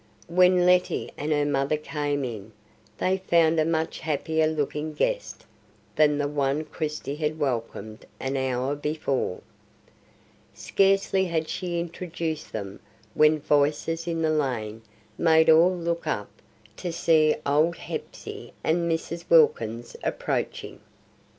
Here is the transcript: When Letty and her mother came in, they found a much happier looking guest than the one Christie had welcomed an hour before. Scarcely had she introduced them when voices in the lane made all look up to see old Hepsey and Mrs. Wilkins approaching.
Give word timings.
When 0.25 0.65
Letty 0.65 1.11
and 1.15 1.31
her 1.31 1.45
mother 1.45 1.77
came 1.77 2.23
in, 2.25 2.53
they 2.97 3.19
found 3.19 3.59
a 3.59 3.65
much 3.65 3.99
happier 3.99 4.47
looking 4.47 4.93
guest 4.93 5.45
than 5.95 6.17
the 6.17 6.27
one 6.27 6.65
Christie 6.65 7.17
had 7.17 7.37
welcomed 7.37 8.07
an 8.19 8.35
hour 8.35 8.75
before. 8.75 9.41
Scarcely 10.55 11.25
had 11.25 11.47
she 11.47 11.79
introduced 11.79 12.51
them 12.51 12.79
when 13.13 13.39
voices 13.39 14.07
in 14.07 14.23
the 14.23 14.31
lane 14.33 14.81
made 15.19 15.51
all 15.51 15.77
look 15.77 16.07
up 16.07 16.31
to 16.77 16.91
see 16.91 17.35
old 17.45 17.75
Hepsey 17.77 18.53
and 18.63 18.91
Mrs. 18.91 19.29
Wilkins 19.29 19.95
approaching. 20.03 20.79